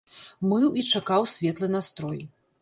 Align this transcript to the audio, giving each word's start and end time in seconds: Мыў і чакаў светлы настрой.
Мыў 0.53 0.71
і 0.81 0.85
чакаў 0.93 1.27
светлы 1.33 1.71
настрой. 1.75 2.19